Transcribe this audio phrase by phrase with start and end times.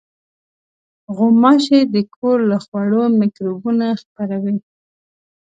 [1.15, 4.55] غوماشې د کور له خوړو مکروبونه خپروي.